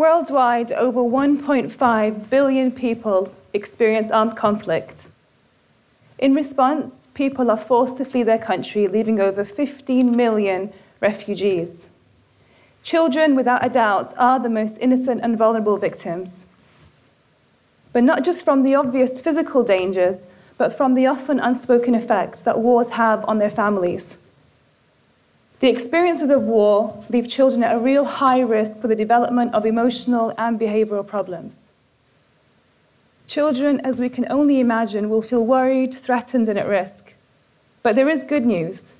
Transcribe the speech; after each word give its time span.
Worldwide, 0.00 0.72
over 0.72 1.00
1.5 1.00 2.30
billion 2.30 2.72
people 2.72 3.34
experience 3.52 4.10
armed 4.10 4.34
conflict. 4.34 5.08
In 6.18 6.34
response, 6.34 7.08
people 7.12 7.50
are 7.50 7.56
forced 7.58 7.98
to 7.98 8.06
flee 8.06 8.22
their 8.22 8.38
country, 8.38 8.88
leaving 8.88 9.20
over 9.20 9.44
15 9.44 10.16
million 10.16 10.72
refugees. 11.02 11.90
Children, 12.82 13.34
without 13.34 13.62
a 13.62 13.68
doubt, 13.68 14.14
are 14.16 14.40
the 14.40 14.48
most 14.48 14.78
innocent 14.78 15.20
and 15.22 15.36
vulnerable 15.36 15.76
victims. 15.76 16.46
But 17.92 18.02
not 18.02 18.24
just 18.24 18.42
from 18.42 18.62
the 18.62 18.74
obvious 18.74 19.20
physical 19.20 19.62
dangers, 19.62 20.26
but 20.56 20.72
from 20.72 20.94
the 20.94 21.06
often 21.08 21.38
unspoken 21.38 21.94
effects 21.94 22.40
that 22.40 22.58
wars 22.58 22.88
have 22.92 23.22
on 23.28 23.36
their 23.36 23.50
families. 23.50 24.16
The 25.60 25.68
experiences 25.68 26.30
of 26.30 26.42
war 26.44 27.04
leave 27.10 27.28
children 27.28 27.62
at 27.62 27.76
a 27.76 27.78
real 27.78 28.04
high 28.04 28.40
risk 28.40 28.80
for 28.80 28.88
the 28.88 28.96
development 28.96 29.54
of 29.54 29.66
emotional 29.66 30.32
and 30.38 30.58
behavioral 30.58 31.06
problems. 31.06 31.70
Children, 33.26 33.78
as 33.80 34.00
we 34.00 34.08
can 34.08 34.26
only 34.30 34.58
imagine, 34.58 35.10
will 35.10 35.22
feel 35.22 35.44
worried, 35.44 35.92
threatened, 35.92 36.48
and 36.48 36.58
at 36.58 36.66
risk. 36.66 37.14
But 37.82 37.94
there 37.94 38.08
is 38.08 38.22
good 38.22 38.46
news. 38.46 38.94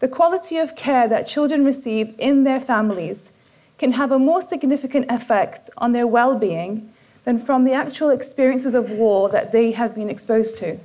The 0.00 0.08
quality 0.08 0.56
of 0.56 0.74
care 0.76 1.06
that 1.08 1.28
children 1.28 1.64
receive 1.64 2.14
in 2.18 2.44
their 2.44 2.58
families 2.58 3.32
can 3.76 3.92
have 3.92 4.10
a 4.10 4.18
more 4.18 4.40
significant 4.40 5.10
effect 5.10 5.68
on 5.76 5.92
their 5.92 6.06
well 6.06 6.38
being 6.38 6.90
than 7.24 7.38
from 7.38 7.64
the 7.64 7.74
actual 7.74 8.08
experiences 8.08 8.74
of 8.74 8.90
war 8.90 9.28
that 9.28 9.52
they 9.52 9.72
have 9.72 9.94
been 9.94 10.08
exposed 10.08 10.56
to. 10.56 10.78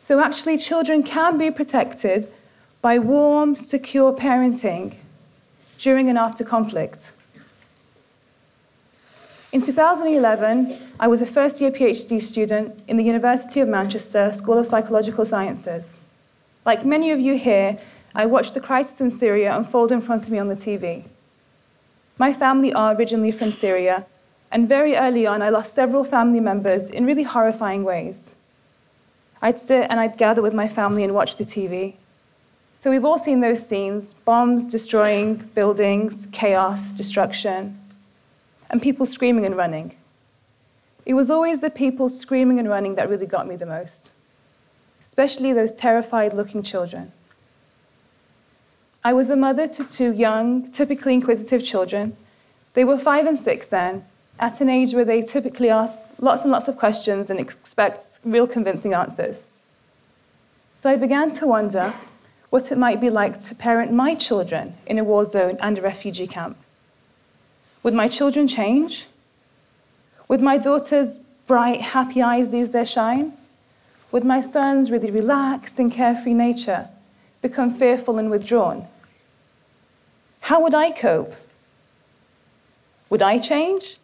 So, 0.00 0.18
actually, 0.18 0.56
children 0.56 1.02
can 1.02 1.38
be 1.38 1.50
protected 1.50 2.28
by 2.82 2.98
warm, 2.98 3.54
secure 3.54 4.12
parenting 4.12 4.96
during 5.78 6.08
and 6.08 6.18
after 6.18 6.44
conflict. 6.44 7.12
In 9.52 9.62
2011, 9.62 10.76
I 10.98 11.06
was 11.06 11.22
a 11.22 11.26
first 11.26 11.60
year 11.60 11.70
PhD 11.70 12.20
student 12.20 12.76
in 12.88 12.96
the 12.96 13.04
University 13.04 13.60
of 13.60 13.68
Manchester 13.68 14.32
School 14.32 14.58
of 14.58 14.66
Psychological 14.66 15.24
Sciences. 15.24 16.00
Like 16.66 16.84
many 16.84 17.12
of 17.12 17.20
you 17.20 17.38
here, 17.38 17.78
I 18.16 18.26
watched 18.26 18.54
the 18.54 18.60
crisis 18.60 19.00
in 19.00 19.10
Syria 19.10 19.56
unfold 19.56 19.92
in 19.92 20.00
front 20.00 20.24
of 20.24 20.30
me 20.30 20.40
on 20.40 20.48
the 20.48 20.56
TV. 20.56 21.04
My 22.18 22.32
family 22.32 22.72
are 22.72 22.96
originally 22.96 23.30
from 23.30 23.52
Syria, 23.52 24.06
and 24.50 24.68
very 24.68 24.96
early 24.96 25.24
on, 25.24 25.40
I 25.40 25.50
lost 25.50 25.74
several 25.74 26.02
family 26.02 26.40
members 26.40 26.90
in 26.90 27.06
really 27.06 27.22
horrifying 27.22 27.84
ways. 27.84 28.34
I'd 29.40 29.58
sit 29.58 29.86
and 29.88 30.00
I'd 30.00 30.18
gather 30.18 30.42
with 30.42 30.52
my 30.52 30.68
family 30.68 31.04
and 31.04 31.14
watch 31.14 31.36
the 31.36 31.44
TV. 31.44 31.94
So 32.82 32.90
we've 32.90 33.04
all 33.04 33.16
seen 33.16 33.38
those 33.38 33.64
scenes 33.64 34.12
bombs 34.12 34.66
destroying 34.66 35.36
buildings, 35.36 36.26
chaos, 36.32 36.92
destruction, 36.92 37.78
and 38.70 38.82
people 38.82 39.06
screaming 39.06 39.46
and 39.46 39.56
running. 39.56 39.94
It 41.06 41.14
was 41.14 41.30
always 41.30 41.60
the 41.60 41.70
people 41.70 42.08
screaming 42.08 42.58
and 42.58 42.68
running 42.68 42.96
that 42.96 43.08
really 43.08 43.26
got 43.26 43.46
me 43.46 43.54
the 43.54 43.66
most, 43.66 44.10
especially 44.98 45.52
those 45.52 45.72
terrified 45.72 46.32
looking 46.32 46.60
children. 46.60 47.12
I 49.04 49.12
was 49.12 49.30
a 49.30 49.36
mother 49.36 49.68
to 49.68 49.84
two 49.84 50.12
young, 50.12 50.68
typically 50.68 51.14
inquisitive 51.14 51.62
children. 51.62 52.16
They 52.74 52.82
were 52.82 52.98
five 52.98 53.26
and 53.26 53.38
six 53.38 53.68
then, 53.68 54.04
at 54.40 54.60
an 54.60 54.68
age 54.68 54.92
where 54.92 55.04
they 55.04 55.22
typically 55.22 55.70
ask 55.70 56.00
lots 56.18 56.42
and 56.42 56.50
lots 56.50 56.66
of 56.66 56.76
questions 56.78 57.30
and 57.30 57.38
expect 57.38 58.18
real 58.24 58.48
convincing 58.48 58.92
answers. 58.92 59.46
So 60.80 60.90
I 60.90 60.96
began 60.96 61.30
to 61.30 61.46
wonder 61.46 61.94
what 62.52 62.70
it 62.70 62.76
might 62.76 63.00
be 63.00 63.08
like 63.08 63.42
to 63.42 63.54
parent 63.54 63.90
my 63.90 64.14
children 64.14 64.74
in 64.84 64.98
a 64.98 65.02
war 65.02 65.24
zone 65.24 65.56
and 65.62 65.78
a 65.78 65.80
refugee 65.80 66.26
camp. 66.26 66.54
Would 67.82 67.94
my 67.94 68.08
children 68.08 68.46
change? 68.46 69.06
Would 70.28 70.42
my 70.42 70.58
daughter's 70.58 71.20
bright, 71.46 71.80
happy 71.80 72.20
eyes 72.20 72.50
lose 72.50 72.68
their 72.68 72.84
shine? 72.84 73.32
Would 74.10 74.24
my 74.24 74.42
son's 74.42 74.90
really 74.90 75.10
relaxed 75.10 75.78
and 75.78 75.90
carefree 75.90 76.34
nature 76.34 76.88
become 77.40 77.70
fearful 77.70 78.18
and 78.18 78.30
withdrawn? 78.30 78.86
How 80.42 80.60
would 80.60 80.74
I 80.74 80.90
cope? 80.90 81.34
Would 83.08 83.22
I 83.22 83.38
change? 83.38 83.96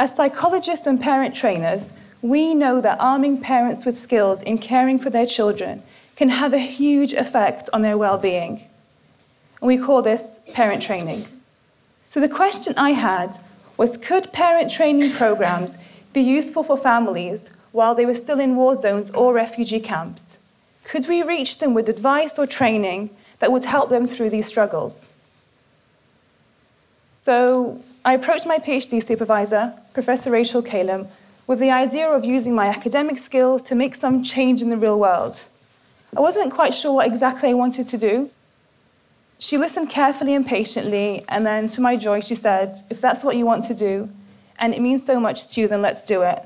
As 0.00 0.16
psychologists 0.16 0.88
and 0.88 1.00
parent 1.00 1.36
trainers, 1.36 1.92
we 2.20 2.52
know 2.52 2.80
that 2.80 2.98
arming 2.98 3.40
parents 3.40 3.86
with 3.86 3.96
skills 3.96 4.42
in 4.42 4.58
caring 4.58 4.98
for 4.98 5.10
their 5.10 5.26
children 5.26 5.84
can 6.16 6.30
have 6.30 6.52
a 6.52 6.58
huge 6.58 7.12
effect 7.12 7.68
on 7.72 7.82
their 7.82 7.98
well 7.98 8.18
being. 8.18 8.62
And 9.60 9.68
we 9.68 9.78
call 9.78 10.02
this 10.02 10.40
parent 10.52 10.82
training. 10.82 11.26
So 12.08 12.20
the 12.20 12.28
question 12.28 12.74
I 12.76 12.90
had 12.90 13.38
was 13.76 13.96
could 13.96 14.32
parent 14.32 14.70
training 14.70 15.12
programs 15.12 15.78
be 16.12 16.22
useful 16.22 16.62
for 16.62 16.76
families 16.76 17.50
while 17.72 17.94
they 17.94 18.06
were 18.06 18.14
still 18.14 18.40
in 18.40 18.56
war 18.56 18.74
zones 18.74 19.10
or 19.10 19.34
refugee 19.34 19.80
camps? 19.80 20.38
Could 20.84 21.08
we 21.08 21.22
reach 21.22 21.58
them 21.58 21.74
with 21.74 21.88
advice 21.88 22.38
or 22.38 22.46
training 22.46 23.10
that 23.38 23.52
would 23.52 23.64
help 23.64 23.90
them 23.90 24.06
through 24.06 24.30
these 24.30 24.46
struggles? 24.46 25.12
So 27.18 27.82
I 28.04 28.14
approached 28.14 28.46
my 28.46 28.58
PhD 28.58 29.02
supervisor, 29.02 29.74
Professor 29.92 30.30
Rachel 30.30 30.62
Calam, 30.62 31.08
with 31.46 31.58
the 31.58 31.70
idea 31.70 32.08
of 32.08 32.24
using 32.24 32.54
my 32.54 32.68
academic 32.68 33.18
skills 33.18 33.62
to 33.64 33.74
make 33.74 33.94
some 33.94 34.22
change 34.22 34.62
in 34.62 34.70
the 34.70 34.76
real 34.76 34.98
world. 34.98 35.44
I 36.16 36.20
wasn't 36.20 36.50
quite 36.50 36.74
sure 36.74 36.94
what 36.94 37.06
exactly 37.06 37.50
I 37.50 37.52
wanted 37.52 37.88
to 37.88 37.98
do. 37.98 38.30
She 39.38 39.58
listened 39.58 39.90
carefully 39.90 40.34
and 40.34 40.46
patiently, 40.46 41.22
and 41.28 41.44
then 41.44 41.68
to 41.68 41.82
my 41.82 41.96
joy, 41.96 42.20
she 42.20 42.34
said, 42.34 42.78
If 42.88 43.02
that's 43.02 43.22
what 43.22 43.36
you 43.36 43.44
want 43.44 43.64
to 43.64 43.74
do, 43.74 44.08
and 44.58 44.72
it 44.72 44.80
means 44.80 45.04
so 45.04 45.20
much 45.20 45.48
to 45.48 45.60
you, 45.60 45.68
then 45.68 45.82
let's 45.82 46.04
do 46.04 46.22
it. 46.22 46.42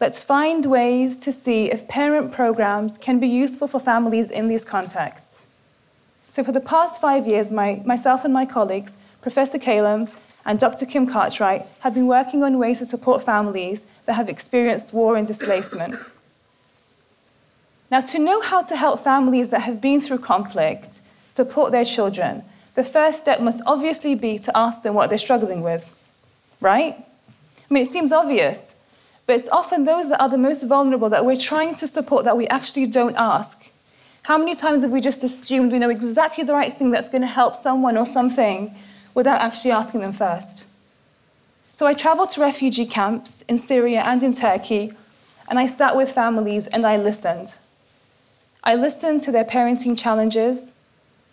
Let's 0.00 0.20
find 0.20 0.66
ways 0.66 1.16
to 1.18 1.30
see 1.30 1.70
if 1.70 1.86
parent 1.86 2.32
programs 2.32 2.98
can 2.98 3.20
be 3.20 3.28
useful 3.28 3.68
for 3.68 3.78
families 3.78 4.32
in 4.32 4.48
these 4.48 4.64
contexts. 4.64 5.46
So, 6.32 6.42
for 6.42 6.50
the 6.50 6.60
past 6.60 7.00
five 7.00 7.24
years, 7.24 7.52
my, 7.52 7.82
myself 7.84 8.24
and 8.24 8.34
my 8.34 8.44
colleagues, 8.44 8.96
Professor 9.20 9.58
Calam 9.58 10.10
and 10.44 10.58
Dr. 10.58 10.86
Kim 10.86 11.06
Cartwright, 11.06 11.62
have 11.80 11.94
been 11.94 12.08
working 12.08 12.42
on 12.42 12.58
ways 12.58 12.80
to 12.80 12.86
support 12.86 13.22
families 13.22 13.86
that 14.06 14.14
have 14.14 14.28
experienced 14.28 14.92
war 14.92 15.16
and 15.16 15.24
displacement. 15.24 15.94
Now, 17.90 18.00
to 18.00 18.18
know 18.18 18.40
how 18.40 18.62
to 18.62 18.76
help 18.76 19.00
families 19.00 19.50
that 19.50 19.62
have 19.62 19.80
been 19.80 20.00
through 20.00 20.18
conflict 20.18 21.00
support 21.26 21.72
their 21.72 21.84
children, 21.84 22.42
the 22.74 22.84
first 22.84 23.20
step 23.20 23.40
must 23.40 23.62
obviously 23.66 24.14
be 24.14 24.38
to 24.38 24.56
ask 24.56 24.82
them 24.82 24.94
what 24.94 25.08
they're 25.08 25.18
struggling 25.18 25.62
with, 25.62 25.94
right? 26.60 26.96
I 26.98 27.74
mean, 27.74 27.82
it 27.82 27.88
seems 27.88 28.12
obvious, 28.12 28.76
but 29.26 29.36
it's 29.36 29.48
often 29.48 29.84
those 29.84 30.08
that 30.08 30.20
are 30.20 30.28
the 30.28 30.38
most 30.38 30.64
vulnerable 30.64 31.08
that 31.10 31.24
we're 31.24 31.36
trying 31.36 31.74
to 31.76 31.86
support 31.86 32.24
that 32.24 32.36
we 32.36 32.48
actually 32.48 32.86
don't 32.86 33.16
ask. 33.16 33.70
How 34.24 34.38
many 34.38 34.54
times 34.54 34.82
have 34.82 34.90
we 34.90 35.00
just 35.00 35.22
assumed 35.22 35.70
we 35.70 35.78
know 35.78 35.90
exactly 35.90 36.44
the 36.44 36.54
right 36.54 36.76
thing 36.76 36.90
that's 36.90 37.08
going 37.08 37.22
to 37.22 37.28
help 37.28 37.54
someone 37.54 37.96
or 37.96 38.06
something 38.06 38.74
without 39.14 39.40
actually 39.40 39.70
asking 39.70 40.00
them 40.00 40.12
first? 40.12 40.66
So 41.74 41.86
I 41.86 41.94
traveled 41.94 42.30
to 42.32 42.40
refugee 42.40 42.86
camps 42.86 43.42
in 43.42 43.58
Syria 43.58 44.02
and 44.02 44.22
in 44.22 44.32
Turkey, 44.32 44.92
and 45.48 45.58
I 45.58 45.66
sat 45.66 45.96
with 45.96 46.12
families 46.12 46.66
and 46.68 46.86
I 46.86 46.96
listened. 46.96 47.58
I 48.66 48.76
listened 48.76 49.20
to 49.22 49.32
their 49.32 49.44
parenting 49.44 49.96
challenges, 49.96 50.72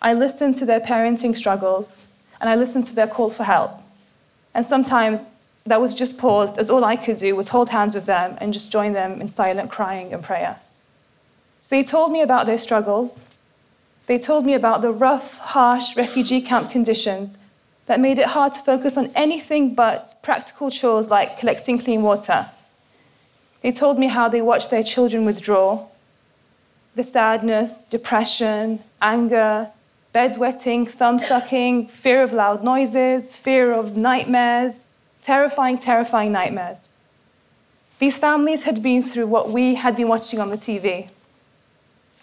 I 0.02 0.12
listened 0.12 0.56
to 0.56 0.66
their 0.66 0.80
parenting 0.80 1.34
struggles, 1.34 2.06
and 2.40 2.50
I 2.50 2.56
listened 2.56 2.84
to 2.86 2.94
their 2.94 3.06
call 3.06 3.30
for 3.30 3.44
help. 3.44 3.80
And 4.54 4.66
sometimes 4.66 5.30
that 5.64 5.80
was 5.80 5.94
just 5.94 6.18
paused, 6.18 6.58
as 6.58 6.68
all 6.68 6.84
I 6.84 6.96
could 6.96 7.16
do 7.16 7.34
was 7.34 7.48
hold 7.48 7.70
hands 7.70 7.94
with 7.94 8.04
them 8.04 8.36
and 8.38 8.52
just 8.52 8.70
join 8.70 8.92
them 8.92 9.20
in 9.20 9.28
silent 9.28 9.70
crying 9.70 10.12
and 10.12 10.22
prayer. 10.22 10.58
So 11.62 11.74
they 11.76 11.84
told 11.84 12.12
me 12.12 12.20
about 12.20 12.44
their 12.44 12.58
struggles. 12.58 13.26
They 14.06 14.18
told 14.18 14.44
me 14.44 14.52
about 14.52 14.82
the 14.82 14.90
rough, 14.90 15.38
harsh 15.38 15.96
refugee 15.96 16.42
camp 16.42 16.70
conditions 16.70 17.38
that 17.86 18.00
made 18.00 18.18
it 18.18 18.26
hard 18.26 18.52
to 18.54 18.60
focus 18.60 18.98
on 18.98 19.10
anything 19.14 19.74
but 19.74 20.12
practical 20.22 20.70
chores 20.70 21.08
like 21.08 21.38
collecting 21.38 21.78
clean 21.78 22.02
water. 22.02 22.50
They 23.62 23.72
told 23.72 23.98
me 23.98 24.08
how 24.08 24.28
they 24.28 24.42
watched 24.42 24.70
their 24.70 24.82
children 24.82 25.24
withdraw 25.24 25.86
the 26.94 27.02
sadness, 27.02 27.84
depression, 27.84 28.80
anger, 29.00 29.70
bedwetting, 30.14 30.86
thumb 30.86 31.18
sucking, 31.18 31.86
fear 31.86 32.22
of 32.22 32.32
loud 32.32 32.62
noises, 32.62 33.34
fear 33.34 33.72
of 33.72 33.96
nightmares, 33.96 34.86
terrifying, 35.22 35.78
terrifying 35.78 36.32
nightmares. 36.32 36.88
These 37.98 38.18
families 38.18 38.64
had 38.64 38.82
been 38.82 39.02
through 39.02 39.28
what 39.28 39.50
we 39.50 39.76
had 39.76 39.96
been 39.96 40.08
watching 40.08 40.40
on 40.40 40.50
the 40.50 40.56
TV. 40.56 41.08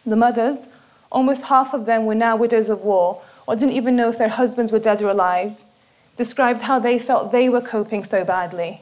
The 0.06 0.16
mothers, 0.16 0.68
almost 1.12 1.46
half 1.46 1.74
of 1.74 1.86
them 1.86 2.06
were 2.06 2.16
now 2.16 2.36
widows 2.36 2.70
of 2.70 2.82
war 2.82 3.22
or 3.48 3.56
didn't 3.56 3.76
even 3.76 3.96
know 3.96 4.10
if 4.10 4.18
their 4.18 4.30
husbands 4.30 4.72
were 4.72 4.80
dead 4.80 5.02
or 5.02 5.10
alive, 5.10 5.54
described 6.18 6.64
how 6.64 6.78
they 6.78 7.00
felt 7.00 7.32
they 7.32 7.50
were 7.50 7.62
coping 7.62 8.04
so 8.04 8.24
badly. 8.24 8.82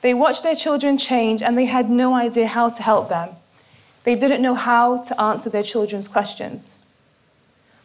They 0.00 0.14
watched 0.14 0.44
their 0.44 0.54
children 0.54 0.96
change 0.96 1.42
and 1.42 1.58
they 1.58 1.66
had 1.66 1.90
no 1.90 2.14
idea 2.14 2.46
how 2.46 2.70
to 2.70 2.82
help 2.82 3.10
them. 3.10 3.30
They 4.04 4.14
didn't 4.14 4.42
know 4.42 4.54
how 4.54 4.98
to 5.02 5.20
answer 5.20 5.50
their 5.50 5.62
children's 5.62 6.08
questions. 6.08 6.78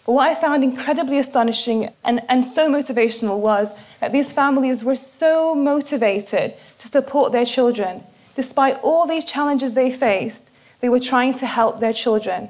But 0.05 0.13
what 0.13 0.27
I 0.29 0.35
found 0.35 0.63
incredibly 0.63 1.17
astonishing 1.17 1.89
and, 2.03 2.21
and 2.29 2.45
so 2.45 2.71
motivational 2.71 3.39
was 3.39 3.73
that 3.99 4.11
these 4.11 4.31
families 4.31 4.83
were 4.83 4.95
so 4.95 5.55
motivated 5.55 6.53
to 6.77 6.87
support 6.87 7.31
their 7.31 7.45
children. 7.45 8.03
Despite 8.35 8.79
all 8.83 9.07
these 9.07 9.25
challenges 9.25 9.73
they 9.73 9.89
faced, 9.89 10.51
they 10.79 10.89
were 10.89 10.99
trying 10.99 11.33
to 11.35 11.47
help 11.47 11.79
their 11.79 11.93
children. 11.93 12.49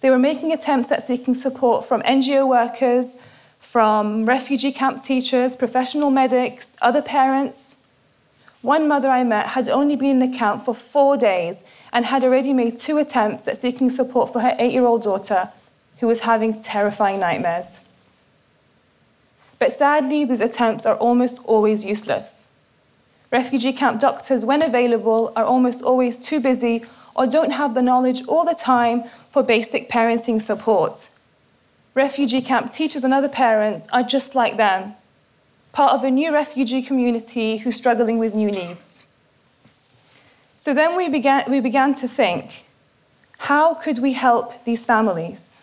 They 0.00 0.10
were 0.10 0.18
making 0.18 0.52
attempts 0.52 0.92
at 0.92 1.06
seeking 1.06 1.34
support 1.34 1.84
from 1.84 2.02
NGO 2.02 2.46
workers, 2.46 3.16
from 3.58 4.26
refugee 4.26 4.72
camp 4.72 5.02
teachers, 5.02 5.56
professional 5.56 6.10
medics, 6.10 6.76
other 6.82 7.02
parents. 7.02 7.79
One 8.62 8.88
mother 8.88 9.08
I 9.08 9.24
met 9.24 9.48
had 9.48 9.68
only 9.68 9.96
been 9.96 10.22
in 10.22 10.30
the 10.30 10.38
camp 10.38 10.64
for 10.64 10.74
four 10.74 11.16
days 11.16 11.64
and 11.92 12.04
had 12.04 12.22
already 12.24 12.52
made 12.52 12.76
two 12.76 12.98
attempts 12.98 13.48
at 13.48 13.58
seeking 13.58 13.88
support 13.88 14.32
for 14.32 14.40
her 14.40 14.54
eight 14.58 14.72
year 14.72 14.84
old 14.84 15.02
daughter, 15.02 15.50
who 15.98 16.06
was 16.06 16.20
having 16.20 16.60
terrifying 16.60 17.20
nightmares. 17.20 17.88
But 19.58 19.72
sadly, 19.72 20.24
these 20.24 20.40
attempts 20.40 20.86
are 20.86 20.96
almost 20.96 21.44
always 21.44 21.84
useless. 21.84 22.48
Refugee 23.30 23.72
camp 23.72 24.00
doctors, 24.00 24.44
when 24.44 24.62
available, 24.62 25.32
are 25.36 25.44
almost 25.44 25.82
always 25.82 26.18
too 26.18 26.40
busy 26.40 26.84
or 27.14 27.26
don't 27.26 27.52
have 27.52 27.74
the 27.74 27.82
knowledge 27.82 28.26
all 28.26 28.44
the 28.44 28.54
time 28.54 29.04
for 29.30 29.42
basic 29.42 29.88
parenting 29.88 30.40
support. 30.40 31.10
Refugee 31.94 32.42
camp 32.42 32.72
teachers 32.72 33.04
and 33.04 33.14
other 33.14 33.28
parents 33.28 33.86
are 33.92 34.02
just 34.02 34.34
like 34.34 34.56
them, 34.56 34.94
part 35.72 35.92
of 35.92 36.04
a 36.04 36.10
new 36.10 36.32
refugee 36.32 36.82
community 36.82 37.58
who's 37.58 37.76
struggling 37.76 38.18
with 38.18 38.34
new 38.34 38.50
needs. 38.50 39.04
So 40.56 40.74
then 40.74 40.96
we 40.96 41.08
began, 41.08 41.50
we 41.50 41.60
began 41.60 41.94
to 41.94 42.08
think 42.08 42.64
how 43.38 43.72
could 43.74 43.98
we 43.98 44.12
help 44.12 44.64
these 44.64 44.84
families? 44.84 45.62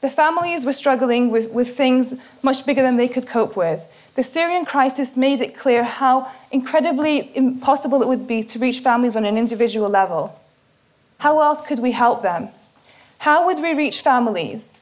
The 0.00 0.08
families 0.08 0.64
were 0.64 0.72
struggling 0.72 1.30
with, 1.30 1.50
with 1.50 1.76
things 1.76 2.14
much 2.42 2.64
bigger 2.64 2.82
than 2.82 2.96
they 2.96 3.08
could 3.08 3.26
cope 3.26 3.56
with. 3.56 3.80
The 4.14 4.22
Syrian 4.22 4.64
crisis 4.64 5.16
made 5.16 5.42
it 5.42 5.54
clear 5.54 5.84
how 5.84 6.30
incredibly 6.50 7.36
impossible 7.36 8.00
it 8.00 8.08
would 8.08 8.26
be 8.26 8.42
to 8.44 8.58
reach 8.58 8.80
families 8.80 9.16
on 9.16 9.26
an 9.26 9.36
individual 9.36 9.90
level. 9.90 10.40
How 11.18 11.42
else 11.42 11.60
could 11.60 11.80
we 11.80 11.92
help 11.92 12.22
them? 12.22 12.48
How 13.18 13.44
would 13.44 13.60
we 13.60 13.74
reach 13.74 14.00
families 14.00 14.80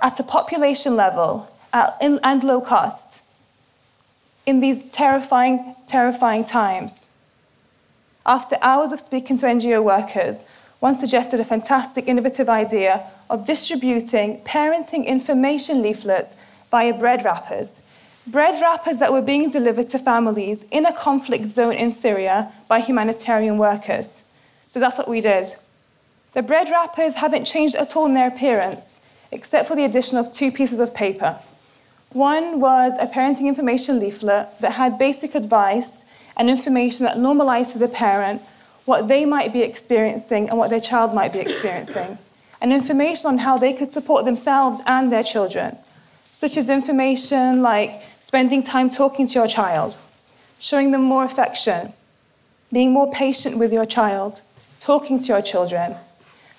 at 0.00 0.18
a 0.20 0.22
population 0.22 0.96
level 0.96 1.48
at, 1.72 1.96
in, 2.00 2.18
and 2.22 2.42
low 2.42 2.60
cost 2.60 3.22
in 4.46 4.60
these 4.60 4.90
terrifying, 4.90 5.74
terrifying 5.86 6.44
times? 6.44 7.10
After 8.24 8.56
hours 8.62 8.92
of 8.92 9.00
speaking 9.00 9.36
to 9.38 9.46
NGO 9.46 9.82
workers, 9.82 10.44
one 10.80 10.94
suggested 10.94 11.40
a 11.40 11.44
fantastic, 11.44 12.08
innovative 12.08 12.48
idea 12.48 13.04
of 13.30 13.44
distributing 13.44 14.40
parenting 14.40 15.06
information 15.06 15.82
leaflets 15.82 16.34
via 16.70 16.92
bread 16.92 17.24
wrappers. 17.24 17.82
Bread 18.26 18.60
wrappers 18.60 18.98
that 18.98 19.12
were 19.12 19.22
being 19.22 19.48
delivered 19.48 19.88
to 19.88 19.98
families 19.98 20.64
in 20.70 20.86
a 20.86 20.92
conflict 20.92 21.50
zone 21.50 21.72
in 21.72 21.90
Syria 21.90 22.52
by 22.68 22.80
humanitarian 22.80 23.58
workers. 23.58 24.22
So 24.68 24.78
that's 24.78 24.98
what 24.98 25.08
we 25.08 25.20
did. 25.20 25.54
The 26.34 26.42
bread 26.42 26.70
wrappers 26.70 27.14
haven't 27.14 27.44
changed 27.44 27.74
at 27.74 27.94
all 27.94 28.06
in 28.06 28.14
their 28.14 28.28
appearance, 28.28 29.00
except 29.30 29.68
for 29.68 29.76
the 29.76 29.84
addition 29.84 30.18
of 30.18 30.32
two 30.32 30.50
pieces 30.50 30.78
of 30.78 30.94
paper. 30.94 31.38
One 32.12 32.60
was 32.60 32.92
a 33.00 33.06
parenting 33.06 33.46
information 33.46 33.98
leaflet 33.98 34.58
that 34.60 34.72
had 34.72 34.98
basic 34.98 35.34
advice 35.34 36.04
and 36.36 36.50
information 36.50 37.04
that 37.06 37.18
normalized 37.18 37.72
for 37.72 37.78
the 37.78 37.88
parent 37.88 38.42
what 38.84 39.08
they 39.08 39.24
might 39.24 39.52
be 39.52 39.62
experiencing 39.62 40.50
and 40.50 40.58
what 40.58 40.68
their 40.68 40.80
child 40.80 41.14
might 41.14 41.32
be 41.32 41.38
experiencing, 41.38 42.18
and 42.60 42.72
information 42.72 43.26
on 43.28 43.38
how 43.38 43.56
they 43.56 43.72
could 43.72 43.88
support 43.88 44.24
themselves 44.24 44.78
and 44.86 45.10
their 45.10 45.22
children, 45.22 45.78
such 46.24 46.56
as 46.56 46.68
information 46.68 47.62
like 47.62 48.02
spending 48.18 48.62
time 48.62 48.90
talking 48.90 49.26
to 49.26 49.34
your 49.34 49.46
child, 49.46 49.96
showing 50.58 50.90
them 50.90 51.02
more 51.02 51.24
affection, 51.24 51.92
being 52.72 52.90
more 52.90 53.10
patient 53.12 53.56
with 53.56 53.72
your 53.72 53.86
child, 53.86 54.42
talking 54.80 55.18
to 55.18 55.26
your 55.26 55.42
children. 55.42 55.94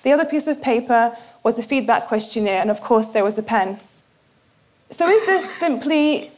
The 0.02 0.12
other 0.12 0.24
piece 0.24 0.46
of 0.46 0.62
paper 0.62 1.16
was 1.42 1.58
a 1.58 1.62
feedback 1.62 2.06
questionnaire, 2.06 2.60
and 2.60 2.70
of 2.70 2.80
course, 2.80 3.08
there 3.08 3.24
was 3.24 3.38
a 3.38 3.42
pen. 3.42 3.78
So, 4.94 5.08
is 5.08 5.26
this 5.26 5.52
simply 5.56 6.30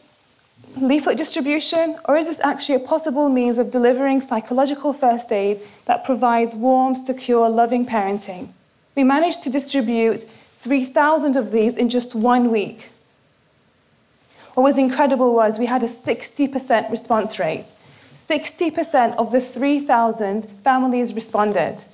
leaflet 0.79 1.19
distribution, 1.19 1.99
or 2.07 2.17
is 2.17 2.27
this 2.27 2.41
actually 2.41 2.77
a 2.77 2.81
possible 2.81 3.29
means 3.29 3.59
of 3.59 3.71
delivering 3.71 4.23
psychological 4.23 4.95
first 4.95 5.31
aid 5.31 5.61
that 5.85 6.07
provides 6.07 6.55
warm, 6.55 6.95
secure, 6.95 7.51
loving 7.51 7.85
parenting? 7.85 8.49
We 8.95 9.05
managed 9.05 9.43
to 9.43 9.51
distribute 9.51 10.25
3,000 10.61 11.37
of 11.37 11.53
these 11.53 11.77
in 11.77 11.91
just 11.91 12.15
one 12.15 12.51
week. 12.51 12.89
What 14.55 14.63
was 14.63 14.79
incredible 14.79 15.35
was 15.35 15.59
we 15.59 15.67
had 15.67 15.83
a 15.83 15.87
60% 15.87 16.91
response 16.91 17.39
rate. 17.39 17.67
60% 18.15 19.17
of 19.17 19.33
the 19.33 19.41
3,000 19.43 20.49
families 20.65 21.13
responded. 21.13 21.85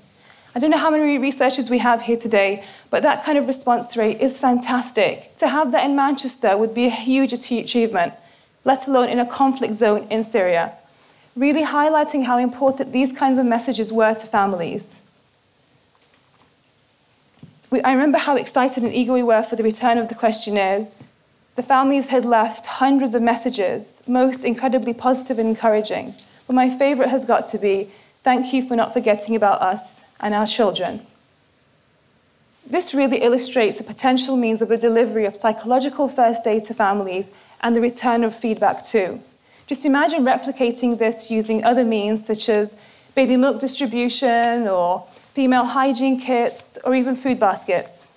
I 0.55 0.59
don't 0.59 0.71
know 0.71 0.79
how 0.79 0.91
many 0.91 1.19
researchers 1.19 1.71
we 1.71 1.79
have 1.79 2.03
here 2.03 2.17
today, 2.17 2.63
but 2.91 3.03
that 3.03 3.25
kind 3.25 3.39
of 3.39 3.47
response 3.47 3.97
rate 3.97 4.21
is 4.21 4.39
fantastic. 4.39 5.35
To 5.39 5.49
have 5.49 5.73
that 5.73 5.85
in 5.85 5.97
Manchester 5.97 6.57
would 6.59 6.75
be 6.75 6.87
a 6.87 6.91
huge 6.91 7.33
achievement 7.33 8.15
let 8.65 8.87
alone 8.87 9.09
in 9.09 9.19
a 9.19 9.27
conflict 9.27 9.75
zone 9.75 10.07
in 10.11 10.23
Syria, 10.23 10.73
really 11.35 11.65
highlighting 11.65 12.25
how 12.25 12.39
important 12.39 12.93
these 12.93 13.13
kinds 13.13 13.39
of 13.39 13.47
messages 13.47 13.93
were 13.93 14.15
to 14.15 14.27
families. 14.27 15.01
We, 17.71 17.81
I 17.83 17.93
remember 17.93 18.19
how 18.19 18.37
excited 18.37 18.85
and 18.85 18.95
eager 18.95 19.13
we 19.13 19.23
were 19.23 19.43
for 19.43 19.57
the 19.57 19.63
return 19.63 19.99
of 19.99 20.09
the 20.09 20.15
questionnaires. 20.15 20.95
The 21.57 21.63
families 21.63 22.09
had 22.09 22.25
left 22.25 22.67
hundreds 22.67 23.15
of 23.15 23.23
messages, 23.23 24.03
most 24.07 24.45
incredibly 24.45 24.95
positive 24.95 25.39
and 25.39 25.49
encouraging. 25.49 26.15
But 26.47 26.55
my 26.55 26.71
favorite 26.71 27.09
has 27.09 27.25
got 27.25 27.47
to 27.47 27.59
be 27.59 27.91
thank 28.23 28.53
you 28.53 28.63
for 28.63 28.77
not 28.77 28.93
forgetting 28.93 29.35
about 29.35 29.61
us 29.63 30.05
and 30.23 30.33
our 30.33 30.47
children. 30.47 31.05
This 32.65 32.95
really 32.95 33.19
illustrates 33.19 33.79
the 33.79 33.85
potential 33.85 34.37
means 34.37 34.63
of 34.63 34.69
the 34.69 34.79
delivery 34.79 35.27
of 35.27 35.37
psychological 35.37 36.09
first 36.09 36.47
aid 36.47 36.65
to 36.65 36.75
families 36.75 37.31
and 37.61 37.77
the 37.77 37.81
return 37.81 38.25
of 38.25 38.35
feedback 38.35 38.85
too. 38.85 39.21
Just 39.67 39.85
imagine 39.85 40.25
replicating 40.25 40.99
this 40.99 41.31
using 41.31 41.65
other 41.65 41.85
means 41.85 42.27
such 42.27 42.49
as 42.49 42.77
baby 43.15 43.37
milk 43.37 43.61
distribution 43.61 44.69
or 44.69 45.07
female 45.35 45.65
hygiene 45.65 46.19
kits 46.19 46.79
or 46.85 46.95
even 46.95 47.17
food 47.17 47.39
baskets. 47.39 48.09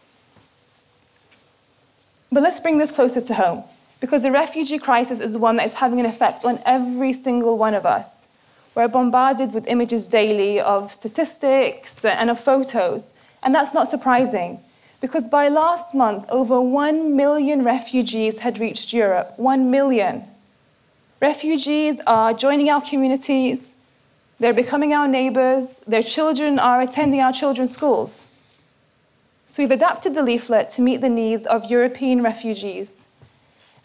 But 2.32 2.44
let's 2.44 2.60
bring 2.60 2.78
this 2.78 2.92
closer 2.92 3.22
to 3.22 3.34
home 3.34 3.64
because 4.00 4.24
the 4.24 4.32
refugee 4.32 4.80
crisis 4.80 5.20
is 5.20 5.38
one 5.38 5.56
that 5.58 5.66
is 5.66 5.76
having 5.76 6.00
an 6.00 6.06
effect 6.06 6.46
on 6.46 6.62
every 6.66 7.14
single 7.14 7.58
one 7.58 7.74
of 7.74 7.86
us. 7.86 8.28
We're 8.76 8.90
bombarded 8.90 9.54
with 9.54 9.68
images 9.68 10.06
daily 10.06 10.60
of 10.60 10.94
statistics 10.94 12.04
and 12.04 12.30
of 12.30 12.40
photos, 12.40 13.14
and 13.42 13.56
that's 13.56 13.74
not 13.74 13.88
surprising 13.88 14.60
because 15.00 15.28
by 15.28 15.48
last 15.48 15.94
month, 15.94 16.26
over 16.30 16.60
1 16.60 17.16
million 17.16 17.64
refugees 17.64 18.40
had 18.40 18.60
reached 18.60 18.92
Europe. 18.92 19.34
1 19.38 19.72
million. 19.72 20.26
Refugees 21.22 22.02
are 22.06 22.34
joining 22.34 22.70
our 22.70 22.82
communities, 22.82 23.76
they're 24.40 24.54
becoming 24.54 24.94
our 24.94 25.08
neighbors, 25.08 25.80
their 25.88 26.04
children 26.04 26.60
are 26.60 26.82
attending 26.82 27.22
our 27.22 27.32
children's 27.32 27.74
schools. 27.74 28.28
So 29.54 29.64
we've 29.64 29.72
adapted 29.72 30.14
the 30.16 30.24
leaflet 30.24 30.70
to 30.72 30.82
meet 30.82 31.00
the 31.00 31.10
needs 31.10 31.46
of 31.46 31.72
European 31.72 32.22
refugees. 32.22 33.08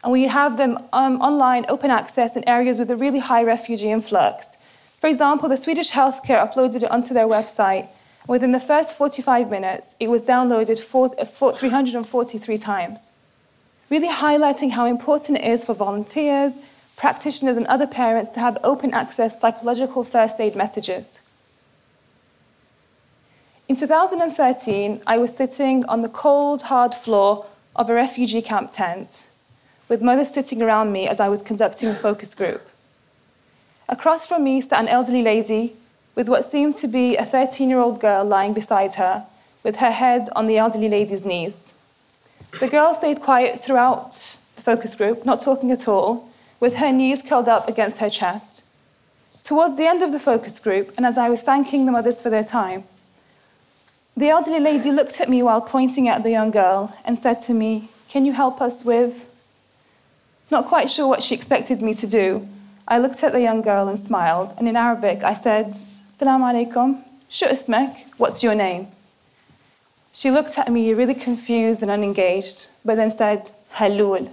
And 0.02 0.10
we 0.10 0.24
have 0.24 0.56
them 0.56 0.78
um, 0.92 1.20
online, 1.20 1.64
open 1.68 1.90
access 1.90 2.34
in 2.34 2.48
areas 2.48 2.78
with 2.78 2.90
a 2.90 2.96
really 2.96 3.20
high 3.20 3.44
refugee 3.44 3.90
influx. 3.90 4.56
For 5.00 5.08
example, 5.08 5.48
the 5.48 5.56
Swedish 5.56 5.90
Healthcare 5.90 6.40
uploaded 6.46 6.82
it 6.82 6.90
onto 6.90 7.12
their 7.14 7.26
website 7.26 7.88
Within 8.26 8.52
the 8.52 8.60
first 8.60 8.96
45 8.96 9.50
minutes, 9.50 9.96
it 9.98 10.08
was 10.08 10.24
downloaded 10.24 10.78
uh, 10.78 11.52
343 11.52 12.58
times, 12.58 13.08
really 13.88 14.08
highlighting 14.08 14.70
how 14.70 14.86
important 14.86 15.38
it 15.38 15.44
is 15.44 15.64
for 15.64 15.74
volunteers, 15.74 16.58
practitioners, 16.96 17.56
and 17.56 17.66
other 17.66 17.86
parents 17.86 18.30
to 18.32 18.40
have 18.40 18.58
open 18.62 18.92
access 18.92 19.40
psychological 19.40 20.04
first 20.04 20.38
aid 20.38 20.54
messages. 20.54 21.28
In 23.68 23.76
2013, 23.76 25.02
I 25.06 25.18
was 25.18 25.34
sitting 25.34 25.84
on 25.86 26.02
the 26.02 26.08
cold, 26.08 26.62
hard 26.62 26.94
floor 26.94 27.46
of 27.74 27.88
a 27.88 27.94
refugee 27.94 28.42
camp 28.42 28.70
tent, 28.72 29.28
with 29.88 30.02
mothers 30.02 30.32
sitting 30.32 30.60
around 30.60 30.92
me 30.92 31.08
as 31.08 31.20
I 31.20 31.28
was 31.28 31.40
conducting 31.40 31.88
a 31.88 31.94
focus 31.94 32.34
group. 32.34 32.68
Across 33.90 34.28
from 34.28 34.44
me 34.44 34.60
sat 34.60 34.78
an 34.78 34.86
elderly 34.86 35.22
lady 35.22 35.74
with 36.14 36.28
what 36.28 36.44
seemed 36.44 36.76
to 36.76 36.86
be 36.86 37.16
a 37.16 37.24
13 37.26 37.68
year 37.68 37.80
old 37.80 38.00
girl 38.00 38.24
lying 38.24 38.54
beside 38.54 38.94
her, 38.94 39.26
with 39.64 39.76
her 39.76 39.90
head 39.90 40.28
on 40.36 40.46
the 40.46 40.58
elderly 40.58 40.88
lady's 40.88 41.24
knees. 41.24 41.74
The 42.60 42.68
girl 42.68 42.94
stayed 42.94 43.20
quiet 43.20 43.60
throughout 43.60 44.12
the 44.54 44.62
focus 44.62 44.94
group, 44.94 45.26
not 45.26 45.40
talking 45.40 45.72
at 45.72 45.88
all, 45.88 46.30
with 46.60 46.76
her 46.76 46.92
knees 46.92 47.20
curled 47.20 47.48
up 47.48 47.68
against 47.68 47.98
her 47.98 48.08
chest. 48.08 48.62
Towards 49.42 49.76
the 49.76 49.88
end 49.88 50.04
of 50.04 50.12
the 50.12 50.20
focus 50.20 50.60
group, 50.60 50.94
and 50.96 51.04
as 51.04 51.18
I 51.18 51.28
was 51.28 51.42
thanking 51.42 51.84
the 51.84 51.92
mothers 51.92 52.22
for 52.22 52.30
their 52.30 52.44
time, 52.44 52.84
The 54.16 54.28
elderly 54.28 54.60
lady 54.60 54.92
looked 54.92 55.20
at 55.20 55.30
me 55.30 55.42
while 55.42 55.62
pointing 55.62 56.06
at 56.06 56.22
the 56.22 56.30
young 56.30 56.50
girl 56.50 56.94
and 57.04 57.18
said 57.18 57.40
to 57.42 57.54
me, 57.54 57.88
Can 58.08 58.26
you 58.26 58.32
help 58.34 58.60
us 58.60 58.84
with? 58.84 59.32
Not 60.50 60.66
quite 60.66 60.90
sure 60.90 61.08
what 61.08 61.22
she 61.22 61.34
expected 61.34 61.80
me 61.80 61.94
to 61.94 62.06
do, 62.06 62.46
I 62.88 62.98
looked 62.98 63.22
at 63.22 63.32
the 63.32 63.40
young 63.40 63.62
girl 63.62 63.88
and 63.88 63.98
smiled, 63.98 64.54
and 64.58 64.68
in 64.68 64.76
Arabic 64.76 65.22
I 65.22 65.34
said, 65.34 65.76
Salam 66.10 66.42
alaikum, 66.42 67.02
shu 67.28 67.46
ismek, 67.46 68.06
what's 68.16 68.42
your 68.42 68.54
name? 68.54 68.88
She 70.12 70.30
looked 70.30 70.58
at 70.58 70.70
me 70.72 70.92
really 70.92 71.14
confused 71.14 71.82
and 71.82 71.90
unengaged, 71.90 72.66
but 72.84 72.96
then 72.96 73.10
said, 73.10 73.50
Halul. 73.74 74.30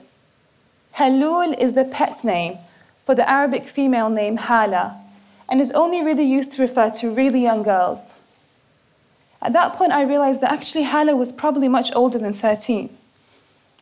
Halul 0.95 1.57
is 1.59 1.73
the 1.73 1.83
pet 1.83 2.23
name 2.23 2.57
for 3.05 3.13
the 3.13 3.29
Arabic 3.29 3.65
female 3.65 4.09
name 4.09 4.37
Hala, 4.37 4.99
and 5.47 5.61
is 5.61 5.71
only 5.71 6.03
really 6.03 6.23
used 6.25 6.53
to 6.53 6.61
refer 6.61 6.89
to 6.89 7.11
really 7.11 7.43
young 7.43 7.63
girls. 7.63 8.21
At 9.41 9.53
that 9.53 9.75
point, 9.75 9.91
I 9.91 10.01
realized 10.01 10.41
that 10.41 10.51
actually 10.51 10.83
Hala 10.83 11.15
was 11.15 11.31
probably 11.31 11.67
much 11.67 11.95
older 11.95 12.17
than 12.17 12.33
13. 12.33 12.89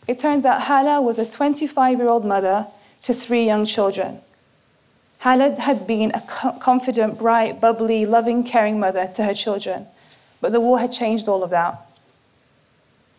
It 0.08 0.20
turns 0.20 0.46
out 0.46 0.64
Hala 0.64 1.02
was 1.02 1.18
a 1.18 1.26
25 1.26 1.98
year 1.98 2.10
old 2.10 2.26
mother 2.26 2.68
to 3.02 3.14
three 3.14 3.46
young 3.46 3.66
children. 3.66 4.20
Hala 5.20 5.60
had 5.60 5.88
been 5.88 6.12
a 6.14 6.22
confident, 6.60 7.18
bright, 7.18 7.60
bubbly, 7.60 8.06
loving, 8.06 8.44
caring 8.44 8.80
mother 8.80 9.08
to 9.16 9.24
her 9.24 9.34
children, 9.34 9.88
but 10.40 10.52
the 10.52 10.62
war 10.62 10.80
had 10.80 10.92
changed 10.92 11.28
all 11.28 11.44
of 11.44 11.50
that. 11.50 11.82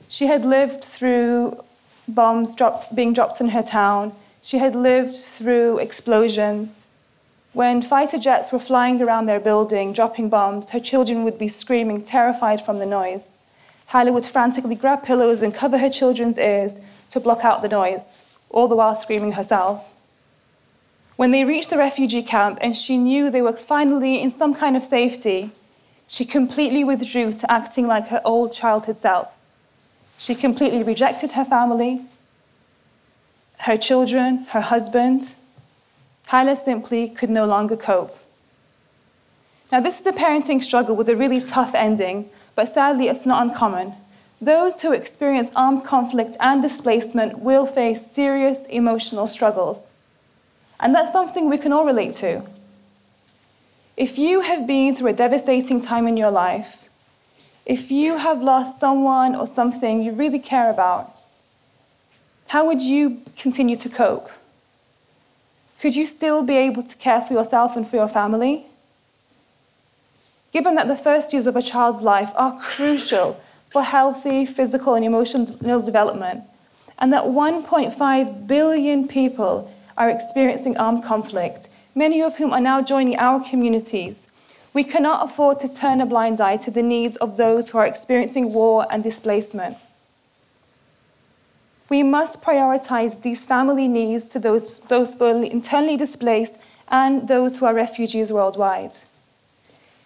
She 0.09 0.27
had 0.27 0.45
lived 0.45 0.85
through 0.85 1.63
bombs 2.07 2.55
drop, 2.55 2.95
being 2.95 3.13
dropped 3.13 3.41
in 3.41 3.49
her 3.49 3.63
town. 3.63 4.13
She 4.41 4.59
had 4.59 4.77
lived 4.77 5.17
through 5.17 5.79
explosions. 5.79 6.87
When 7.53 7.83
fighter 7.83 8.19
jets 8.19 8.53
were 8.53 8.59
flying 8.61 9.03
around 9.03 9.27
their 9.27 9.41
building, 9.41 9.93
dropping 9.93 10.29
bombs, 10.29 10.71
her 10.71 10.81
children 10.81 11.25
would 11.25 11.39
be 11.39 11.49
screaming, 11.49 12.03
terrified 12.03 12.61
from 12.61 12.79
the 12.79 12.87
noise. 12.87 13.39
Hala 13.87 14.13
would 14.13 14.27
frantically 14.27 14.75
grab 14.75 15.03
pillows 15.03 15.43
and 15.43 15.55
cover 15.55 15.79
her 15.79 15.91
children's 15.91 16.39
ears 16.39 16.79
to 17.11 17.21
block 17.21 17.45
out 17.45 17.63
the 17.63 17.69
noise, 17.69 18.37
all 18.51 18.69
the 18.69 18.77
while 18.77 18.95
screaming 18.95 19.33
herself. 19.33 19.93
When 21.17 21.31
they 21.31 21.45
reached 21.45 21.71
the 21.71 21.79
refugee 21.79 22.23
camp 22.23 22.59
and 22.61 22.77
she 22.77 22.99
knew 22.99 23.31
they 23.31 23.43
were 23.43 23.55
finally 23.55 24.21
in 24.21 24.31
some 24.31 24.55
kind 24.55 24.77
of 24.77 24.85
safety, 24.85 25.51
she 26.07 26.25
completely 26.25 26.85
withdrew 26.85 27.33
to 27.33 27.51
acting 27.51 27.87
like 27.87 28.09
her 28.09 28.21
old 28.25 28.53
childhood 28.53 28.99
self. 28.99 29.37
She 30.19 30.35
completely 30.35 30.83
rejected 30.83 31.33
her 31.33 31.45
family, 31.45 32.03
her 33.61 33.77
children, 33.77 34.45
her 34.51 34.61
husband. 34.61 35.35
Hala 36.27 36.57
simply 36.57 37.09
could 37.09 37.31
no 37.31 37.47
longer 37.47 37.77
cope. 37.77 38.17
Now, 39.73 39.81
this 39.81 40.01
is 40.01 40.07
a 40.07 40.13
parenting 40.13 40.63
struggle 40.63 40.95
with 40.95 41.09
a 41.09 41.17
really 41.17 41.41
tough 41.41 41.75
ending, 41.75 42.31
but 42.55 42.69
sadly, 42.69 43.09
it's 43.09 43.27
not 43.27 43.43
uncommon. 43.43 43.95
Those 44.41 44.83
who 44.83 44.93
experience 44.93 45.51
armed 45.57 45.85
conflict 45.85 46.37
and 46.41 46.63
displacement 46.63 47.39
will 47.41 47.67
face 47.67 48.07
serious 48.07 48.67
emotional 48.67 49.27
struggles. 49.27 49.93
And 50.81 50.95
that's 50.95 51.13
something 51.13 51.49
we 51.49 51.59
can 51.59 51.73
all 51.73 51.87
relate 51.87 52.15
to. 52.15 52.43
If 53.97 54.19
you 54.19 54.43
have 54.43 54.67
been 54.67 54.95
through 54.95 55.09
a 55.09 55.13
devastating 55.15 55.81
time 55.81 56.07
in 56.07 56.17
your 56.17 56.31
life, 56.31 56.89
if 57.65 57.91
you 57.91 58.19
have 58.19 58.43
lost 58.43 58.79
someone 58.79 59.35
or 59.35 59.47
something 59.47 60.03
you 60.03 60.13
really 60.13 60.39
care 60.39 60.71
about, 60.71 61.13
how 62.49 62.67
would 62.67 62.83
you 62.83 63.23
continue 63.37 63.77
to 63.77 63.89
cope? 63.89 64.31
Could 65.81 65.97
you 65.97 66.07
still 66.07 66.43
be 66.43 66.57
able 66.57 66.83
to 66.83 66.97
care 66.97 67.21
for 67.21 67.33
yourself 67.33 67.77
and 67.77 67.87
for 67.87 67.97
your 67.97 68.09
family? 68.09 68.67
Given 70.53 70.75
that 70.77 70.89
the 70.89 70.97
first 70.97 71.33
years 71.33 71.47
of 71.47 71.57
a 71.57 71.63
child's 71.63 72.03
life 72.03 72.33
are 72.35 72.59
crucial 72.59 73.41
for 73.71 73.83
healthy 73.83 74.47
physical 74.47 74.95
and 74.95 75.05
emotional 75.05 75.81
development, 75.81 76.45
and 76.99 77.13
that 77.13 77.25
1.5 77.25 78.47
billion 78.47 79.09
people 79.09 79.71
are 79.97 80.11
experiencing 80.11 80.77
armed 80.77 81.03
conflict, 81.03 81.69
many 81.95 82.21
of 82.23 82.37
whom 82.37 82.53
are 82.53 82.61
now 82.61 82.83
joining 82.83 83.17
our 83.19 83.43
communities 83.43 84.33
we 84.77 84.85
cannot 84.85 85.25
afford 85.25 85.59
to 85.59 85.75
turn 85.75 86.03
a 86.03 86.05
blind 86.05 86.39
eye 86.39 86.59
to 86.59 86.71
the 86.71 86.83
needs 86.83 87.17
of 87.17 87.39
those 87.39 87.71
who 87.71 87.79
are 87.79 87.87
experiencing 87.87 88.53
war 88.53 88.87
and 88.91 89.03
displacement. 89.03 89.79
We 91.89 92.03
must 92.03 92.43
prioritize 92.43 93.23
these 93.23 93.43
family 93.43 93.89
needs 93.89 94.27
to 94.27 94.39
those 94.39 94.81
both 94.81 95.19
internally 95.23 95.97
displaced 95.97 96.61
and 96.89 97.27
those 97.27 97.59
who 97.59 97.65
are 97.65 97.73
refugees 97.73 98.31
worldwide. 98.31 98.99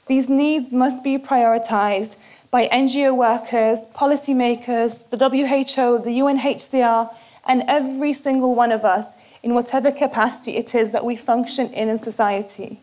These 0.07 0.31
needs 0.31 0.73
must 0.73 1.03
be 1.03 1.19
prioritized 1.19 2.17
by 2.53 2.69
NGO 2.69 3.17
workers, 3.17 3.89
policymakers, 3.93 5.11
the 5.11 5.19
WHO, 5.19 5.99
the 5.99 6.21
UNHCR, 6.21 7.13
and 7.45 7.65
every 7.67 8.13
single 8.13 8.55
one 8.55 8.71
of 8.71 8.85
us 8.85 9.15
in 9.43 9.55
whatever 9.55 9.91
capacity 9.91 10.57
it 10.57 10.75
is 10.75 10.91
that 10.91 11.05
we 11.05 11.17
function 11.17 11.73
in 11.73 11.89
in 11.89 11.99
society. 11.99 12.81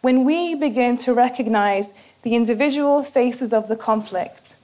When 0.00 0.24
we 0.24 0.54
begin 0.54 0.96
to 0.98 1.14
recognize 1.14 1.98
the 2.22 2.34
individual 2.34 3.02
faces 3.02 3.52
of 3.52 3.68
the 3.68 3.76
conflict, 3.76 4.56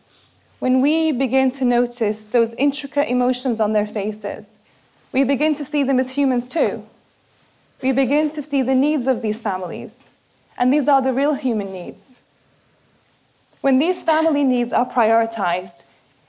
when 0.58 0.82
we 0.82 1.12
begin 1.12 1.50
to 1.52 1.64
notice 1.64 2.26
those 2.26 2.52
intricate 2.54 3.08
emotions 3.08 3.60
on 3.60 3.72
their 3.72 3.86
faces, 3.86 4.58
we 5.12 5.24
begin 5.24 5.54
to 5.54 5.64
see 5.64 5.82
them 5.82 5.98
as 5.98 6.10
humans 6.10 6.46
too. 6.46 6.84
We 7.82 7.92
begin 7.92 8.28
to 8.30 8.42
see 8.42 8.60
the 8.60 8.74
needs 8.74 9.06
of 9.06 9.22
these 9.22 9.40
families, 9.40 10.08
and 10.58 10.70
these 10.70 10.86
are 10.86 11.00
the 11.00 11.14
real 11.14 11.34
human 11.34 11.72
needs. 11.72 12.26
When 13.62 13.78
these 13.78 14.02
family 14.02 14.44
needs 14.44 14.72
are 14.72 14.86
prioritized, 14.86 15.86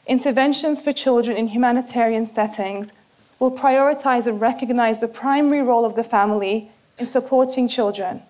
interventions 0.08 0.82
for 0.82 0.94
children 0.94 1.36
in 1.36 1.48
humanitarian 1.48 2.26
settings 2.26 2.94
will 3.42 3.52
prioritize 3.52 4.28
and 4.28 4.40
recognize 4.40 5.00
the 5.00 5.08
primary 5.08 5.64
role 5.64 5.84
of 5.84 5.96
the 5.96 6.04
family 6.04 6.70
in 7.00 7.08
supporting 7.08 7.68
children. 7.68 8.22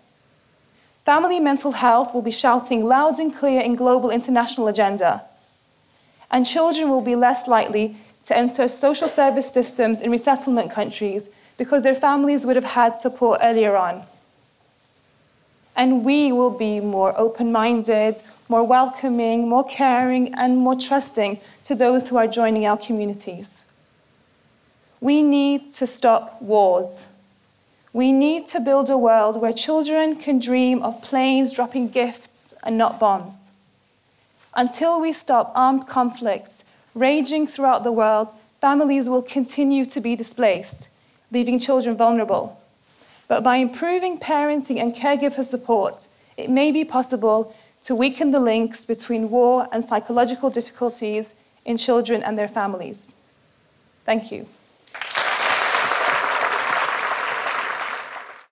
Family 1.03 1.37
mental 1.37 1.73
health 1.73 2.13
will 2.13 2.21
be 2.21 2.31
shouting 2.31 2.85
loud 2.85 3.19
and 3.19 3.35
clear 3.35 3.59
in 3.61 3.75
global 3.75 4.09
international 4.09 4.69
agenda. 4.69 5.21
And 6.31 6.45
children 6.45 6.89
will 6.89 7.01
be 7.01 7.17
less 7.17 7.45
likely 7.45 7.97
to 8.23 8.37
enter 8.37 8.69
social 8.69 9.09
service 9.09 9.51
systems 9.51 9.99
in 9.99 10.11
resettlement 10.11 10.71
countries 10.71 11.29
because 11.57 11.83
their 11.83 11.93
families 11.93 12.45
would 12.45 12.55
have 12.55 12.71
had 12.79 12.95
support 12.95 13.41
earlier 13.43 13.75
on. 13.75 14.03
And 15.75 16.05
we 16.05 16.31
will 16.31 16.51
be 16.51 16.79
more 16.79 17.13
open 17.19 17.51
minded, 17.51 18.21
more 18.47 18.63
welcoming, 18.63 19.49
more 19.49 19.65
caring, 19.65 20.33
and 20.35 20.55
more 20.55 20.77
trusting 20.79 21.41
to 21.65 21.75
those 21.75 22.07
who 22.07 22.15
are 22.15 22.27
joining 22.27 22.65
our 22.65 22.77
communities. 22.77 23.65
We 25.01 25.23
need 25.23 25.69
to 25.71 25.87
stop 25.87 26.41
wars. 26.41 27.07
We 27.91 28.11
need 28.11 28.45
to 28.47 28.59
build 28.59 28.89
a 28.89 28.97
world 28.97 29.41
where 29.41 29.51
children 29.51 30.15
can 30.15 30.39
dream 30.39 30.81
of 30.83 31.01
planes 31.01 31.51
dropping 31.51 31.89
gifts 31.89 32.53
and 32.63 32.77
not 32.77 32.99
bombs. 32.99 33.35
Until 34.55 35.01
we 35.01 35.11
stop 35.11 35.51
armed 35.55 35.87
conflicts 35.87 36.63
raging 36.93 37.47
throughout 37.47 37.83
the 37.83 37.91
world, 37.91 38.27
families 38.59 39.09
will 39.09 39.23
continue 39.23 39.85
to 39.85 39.99
be 39.99 40.15
displaced, 40.15 40.89
leaving 41.31 41.57
children 41.57 41.97
vulnerable. 41.97 42.61
But 43.27 43.43
by 43.43 43.57
improving 43.57 44.19
parenting 44.19 44.79
and 44.79 44.93
caregiver 44.93 45.43
support, 45.43 46.07
it 46.37 46.49
may 46.49 46.71
be 46.71 46.85
possible 46.85 47.55
to 47.83 47.95
weaken 47.95 48.31
the 48.31 48.39
links 48.39 48.85
between 48.85 49.31
war 49.31 49.67
and 49.71 49.83
psychological 49.83 50.49
difficulties 50.49 51.33
in 51.65 51.77
children 51.77 52.21
and 52.21 52.37
their 52.37 52.47
families. 52.47 53.07
Thank 54.05 54.31
you. 54.31 54.47